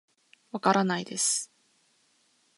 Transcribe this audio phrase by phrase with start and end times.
[0.51, 1.51] わからないです